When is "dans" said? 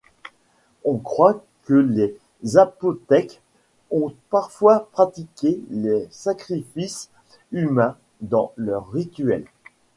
8.19-8.51